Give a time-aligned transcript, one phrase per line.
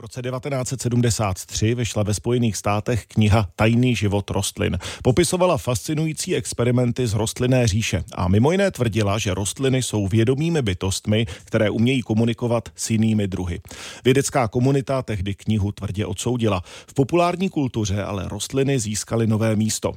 [0.00, 4.78] V roce 1973 vyšla ve Spojených státech kniha Tajný život rostlin.
[5.02, 11.26] Popisovala fascinující experimenty z rostlinné říše a mimo jiné tvrdila, že rostliny jsou vědomými bytostmi,
[11.44, 13.60] které umějí komunikovat s jinými druhy.
[14.04, 16.62] Vědecká komunita tehdy knihu tvrdě odsoudila.
[16.86, 19.92] V populární kultuře ale rostliny získaly nové místo.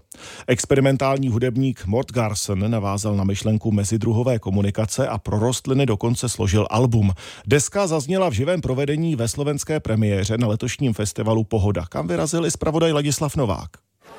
[0.48, 7.12] Experimentální hudebník Mort Garson navázal na myšlenku mezidruhové komunikace a pro rostliny dokonce složil album.
[7.48, 12.52] Deska zazněla v živém provedení ve slovenské premiéře na letošním festivalu Pohoda, kam vyrazil i
[12.52, 13.70] zpravodaj Ladislav Novák.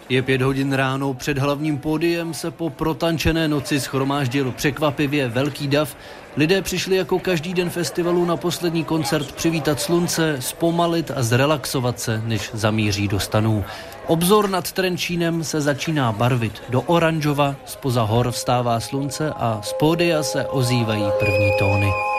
[0.09, 5.97] Je pět hodin ráno, před hlavním pódiem se po protančené noci schromáždil překvapivě velký dav.
[6.37, 12.23] Lidé přišli jako každý den festivalu na poslední koncert přivítat slunce, zpomalit a zrelaxovat se,
[12.27, 13.65] než zamíří do stanů.
[14.07, 20.23] Obzor nad Trenčínem se začíná barvit do oranžova, spoza hor vstává slunce a z pódia
[20.23, 22.14] se ozývají první tóny.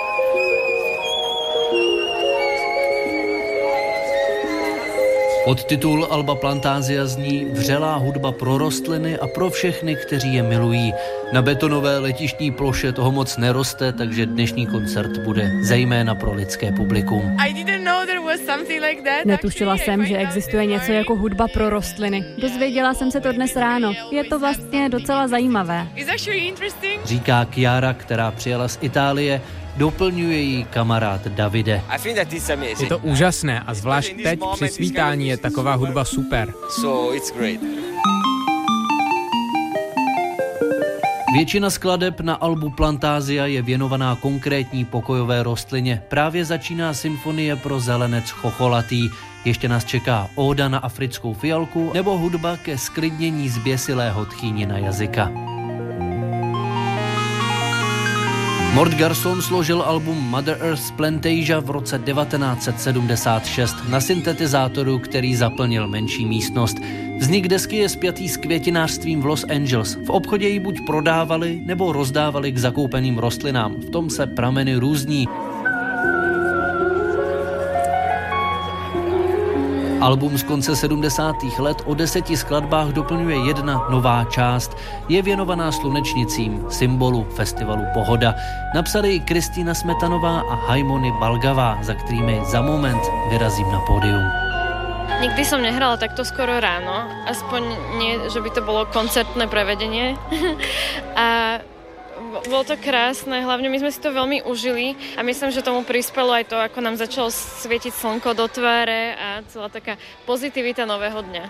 [5.46, 10.94] Podtitul Alba Plantázia zní Vřelá hudba pro rostliny a pro všechny, kteří je milují.
[11.34, 17.38] Na betonové letištní ploše toho moc neroste, takže dnešní koncert bude zejména pro lidské publikum.
[19.26, 22.26] Netušila jsem, že existuje něco jako hudba pro rostliny.
[22.38, 23.94] Dozvěděla jsem se to dnes ráno.
[24.12, 25.88] Je to vlastně docela zajímavé.
[27.04, 29.42] Říká Chiara, která přijela z Itálie
[29.78, 31.82] doplňuje jí kamarád Davide.
[32.80, 36.54] Je to úžasné a zvlášť teď při svítání je taková hudba super.
[41.36, 46.02] Většina skladeb na albu Plantázia je věnovaná konkrétní pokojové rostlině.
[46.08, 49.10] Právě začíná symfonie pro zelenec chocholatý.
[49.46, 55.32] Ještě nás čeká óda na africkou fialku nebo hudba ke sklidnění zběsilého tchýnina jazyka.
[58.74, 66.26] Mort Garson složil album Mother Earth's Plantasia v roce 1976 na syntetizátoru, který zaplnil menší
[66.26, 66.78] místnost.
[67.18, 69.96] Vznik desky je spjatý s květinářstvím v Los Angeles.
[69.96, 73.76] V obchodě ji buď prodávali nebo rozdávali k zakoupeným rostlinám.
[73.76, 75.28] V tom se prameny různí.
[80.02, 81.36] Album z konce 70.
[81.60, 84.78] let o deseti skladbách doplňuje jedna nová část.
[85.10, 88.36] Je věnovaná slunečnicím, symbolu festivalu Pohoda.
[88.76, 94.45] Napsali ji Kristýna Smetanová a Haimony Balgavá, za kterými za moment vyrazím na pódium.
[95.06, 97.62] Nikdy som nehrala takto skoro ráno, aspoň
[97.98, 100.18] nie, že by to bolo koncertné prevedenie.
[101.18, 101.60] a
[102.44, 106.36] bolo to krásne, hlavne my sme si to veľmi užili a myslím, že tomu prispelo
[106.36, 109.96] aj to, ako nám začalo svietiť slnko do tváre a celá taká
[110.28, 111.44] pozitivita nového dňa.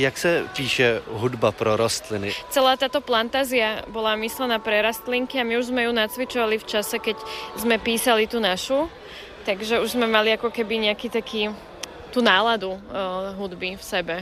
[0.00, 2.32] Jak se píše hudba pro rostliny?
[2.48, 6.96] Celá táto plantázia bola myslená pre rastlinky a my už sme ju nacvičovali v čase,
[6.98, 7.16] keď
[7.60, 8.88] sme písali tú našu,
[9.44, 11.52] takže už sme mali ako keby nejaký taký
[12.14, 14.16] tu náladu uh, hudby v sebe.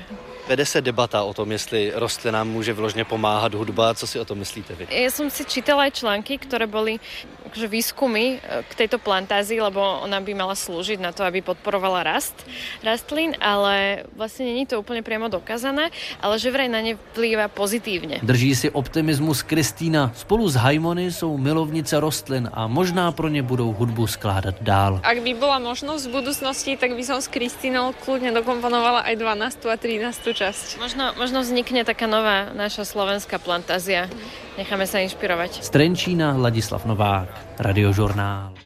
[0.48, 3.94] Vede se debata o tom, jestli rostlinám může vložně pomáhat hudba.
[3.94, 4.90] Co si o tom myslíte vy?
[4.90, 6.98] Ja som si čítala aj články, ktoré boli
[7.46, 12.02] akože výskumy e, k tejto plantázii, lebo ona by mala slúžiť na to, aby podporovala
[12.02, 12.34] rast
[12.82, 18.18] rastlín, ale vlastne není to úplne priamo dokázané, ale že vraj na ne vplýva pozitívne.
[18.24, 20.10] Drží si optimismus Kristýna.
[20.16, 24.98] Spolu s Hajmony jsou milovnice rostlin a možná pro ně budou hudbu skládat dál.
[25.04, 29.70] Ak by bola možnosť v budúcnosti, tak by som s Kristínou kľudne dokomponovala aj 12.
[29.70, 30.31] a 13.
[30.36, 30.80] časť.
[30.80, 34.08] Možno, možno vznikne taká nová naša slovenská plantázia.
[34.60, 35.64] Necháme sa inšpirovať.
[35.64, 38.52] Z Trenčína Ladislav Novák, Radiožurnál.